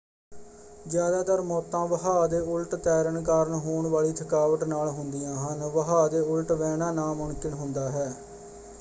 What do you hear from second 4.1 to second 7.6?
ਥਕਾਵਟ ਨਾਲ ਹੁੰਦੀਆਂ ਹਨ ਵਹਾਅ ਦੇ ਉਲਟ ਵਹਿਣਾ ਨਾਮੁਮਕਿਨ